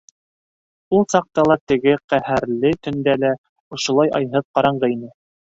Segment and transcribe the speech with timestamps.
[0.99, 1.57] Ул саҡта ла...
[1.71, 3.33] теге ҡәһәрле төндә лә...
[3.79, 5.17] ошолай айһыҙ ҡараңғы ине.